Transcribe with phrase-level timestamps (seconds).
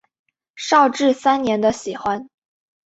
[0.55, 2.27] 绍治三年的喜欢。